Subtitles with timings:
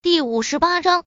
[0.00, 1.06] 第五十八章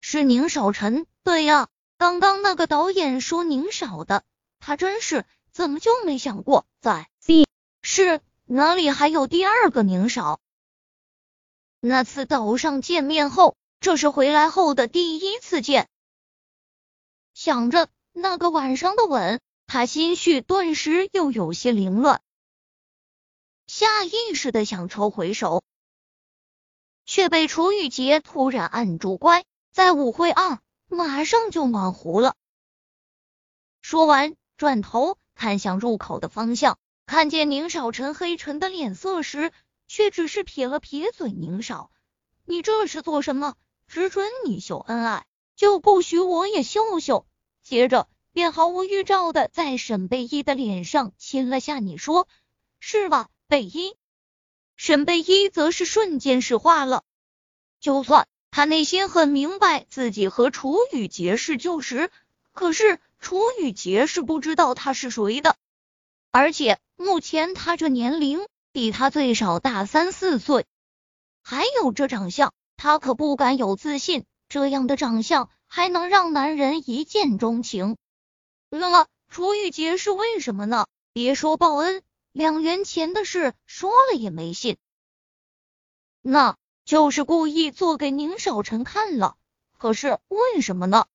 [0.00, 1.06] 是宁少臣。
[1.22, 1.68] 对呀，
[1.98, 4.24] 刚刚那个导演说宁少的，
[4.58, 7.46] 他真是怎么就没想过在 C
[7.80, 10.40] 市哪里还有第二个宁少？
[11.78, 15.88] 那次岛上见面后，这是回来后的第一次见。
[17.34, 22.20] 想着那个晚上的吻，他心绪顿时又有些凌乱，
[23.68, 25.62] 下意识的想抽回手。
[27.08, 32.34] 却被楚雨洁突然按住，乖，在舞会啊，马上就暖壶了。
[33.80, 39.52] 说完，转头看向入口的方向，看见宁少臣黑沉的脸色时，
[39.86, 41.90] 却只是撇了撇嘴：“宁少，
[42.44, 43.54] 你这是做什么？
[43.86, 45.24] 只准你秀恩爱，
[45.56, 47.24] 就不许我也秀秀？”
[47.64, 51.78] 接着便毫无预兆的在沈贝依的脸上亲了下。
[51.78, 52.28] 你说
[52.80, 53.96] 是吧，贝依？
[54.78, 57.02] 沈贝依则是瞬间石化了。
[57.80, 62.10] 就算他内心很明白自己和楚雨洁是旧识，
[62.52, 65.56] 可是楚雨洁是不知道他是谁的。
[66.30, 70.64] 而且目前他这年龄比他最少大三四岁，
[71.42, 77.96] 还有这长相，他可不敢有自信，这样的长相还能让男人一见钟情。
[78.70, 80.86] 问了楚雨洁是为什么呢？
[81.12, 82.00] 别说报恩。
[82.38, 84.76] 两元钱的事说了也没信，
[86.22, 89.36] 那就是故意做给宁少臣看了。
[89.76, 91.06] 可是为什么呢？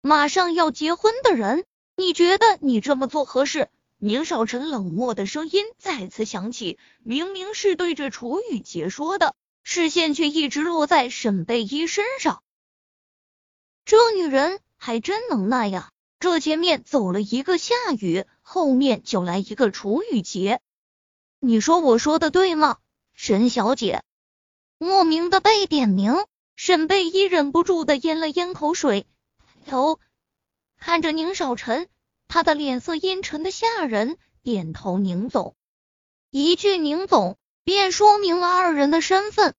[0.00, 3.68] 马上要结婚的人，你觉得你这么做合适？
[3.98, 12.42] 宁少臣冷漠的声音再次响起，明明是对着楚雨洁说的，视线却一直落在沈贝依身上。
[13.84, 15.90] 这女人还真能耐呀！
[16.26, 18.24] 这前面走了一个夏雨。
[18.42, 20.60] 后面就来一个楚雨洁，
[21.38, 22.78] 你说我说的对吗，
[23.14, 24.02] 沈小姐？
[24.76, 26.16] 莫名的被点名，
[26.56, 29.06] 沈贝依忍不住的咽了咽口水，
[29.66, 30.00] 头
[30.76, 31.88] 看着宁少臣，
[32.26, 35.54] 他的脸色阴沉的吓人，点头宁总，
[36.30, 39.54] 一句宁总便说明了二人的身份。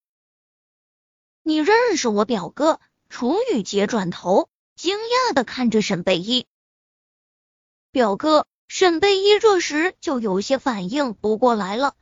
[1.44, 2.82] 你认识我表哥？
[3.08, 6.46] 楚雨洁转头惊讶的看着沈贝依，
[7.98, 8.46] 表哥。
[8.68, 11.96] 沈贝依这时就有些反应不过来了。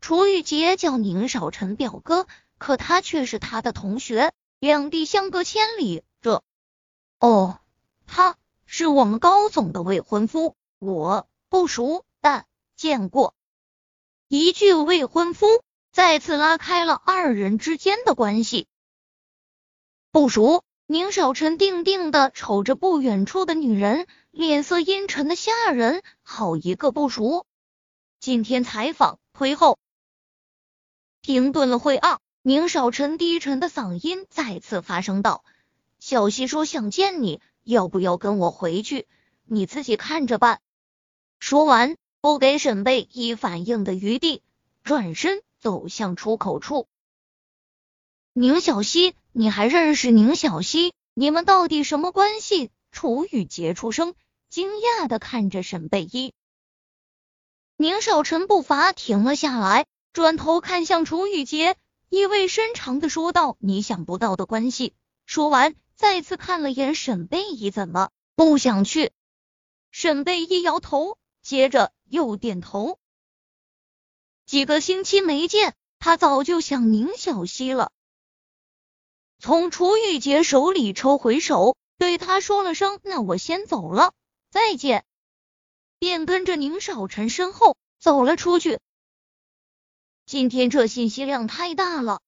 [0.00, 6.02] 楚雨洁叫宁少臣表哥，可他却是他的同学，两地相隔千里。
[6.22, 6.42] 这……
[7.20, 7.58] 哦，
[8.06, 13.34] 他是我们高总的未婚夫，我不熟，但见过。
[14.28, 15.46] 一句未婚夫，
[15.92, 18.66] 再次拉开了二人之间的关系。
[20.10, 20.64] 不熟。
[20.86, 26.02] 宁少臣定定的瞅着不远处的女人，脸色阴沉的吓人。
[26.22, 27.46] 好一个不熟！
[28.20, 29.78] 今天采访推后，
[31.22, 32.20] 停顿了会啊。
[32.42, 35.42] 宁少臣低沉的嗓音再次发声道
[35.98, 39.08] ：“小西说想见你，要不要跟我回去？
[39.46, 40.60] 你自己看着办。”
[41.40, 44.42] 说完，不给沈贝一反应的余地，
[44.82, 46.86] 转身走向出口处。
[48.36, 49.14] 宁小溪。
[49.30, 50.92] 你还认识宁小溪？
[51.14, 52.70] 你们到底什么关系？
[52.90, 54.14] 楚雨洁出声，
[54.50, 56.32] 惊讶的看着沈贝依。
[57.76, 61.76] 宁少臣步伐停了下来，转头看向楚雨洁，
[62.08, 64.94] 意味深长的说道：“你想不到的关系。”
[65.26, 69.12] 说完，再次看了眼沈贝依，怎么不想去？
[69.92, 72.98] 沈贝依摇头，接着又点头。
[74.44, 77.92] 几个星期没见，他早就想宁小溪了。
[79.44, 84.14] 从楚雨洁手里抽回手，对他说了声：“那我先走了，
[84.50, 85.04] 再见。”
[86.00, 88.80] 便跟着宁少臣身后走了出去。
[90.24, 92.22] 今天这信息量太大了。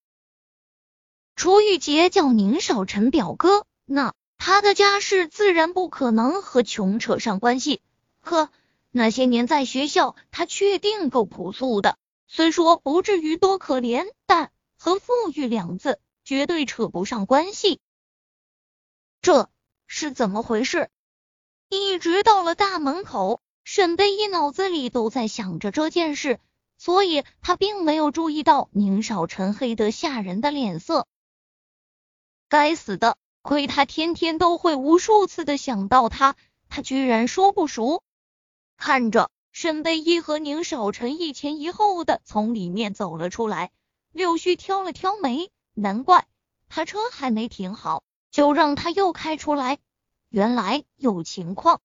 [1.37, 7.81] 楚雨洁叫宁少臣表哥，那他的家世自然不可能和穷扯上关系。
[8.21, 8.51] 呵，
[8.91, 11.97] 那些年在学校，他确定够朴素的，
[12.29, 15.99] 虽说不至于多可怜，但和富裕两字。
[16.27, 17.79] 绝对扯不上关系，
[19.23, 19.49] 这
[19.87, 20.91] 是怎么回事？
[21.69, 26.41] 一直到了大门口，沈贝依脑子里都在想着这件事，
[26.79, 31.07] 所以他并没有注意到宁少臣黑得吓人的脸色。
[32.49, 36.35] 该死的，亏他天天都会无数次的想到他，
[36.69, 38.03] 他居然说不熟。
[38.77, 43.71] 看着沈贝依和宁少臣一前一后的从里面走了出来，
[44.11, 45.53] 柳絮挑了挑眉。
[45.79, 46.27] 难怪
[46.71, 49.79] 他车还没停好，就让他又开出来，
[50.31, 51.83] 原来有情况。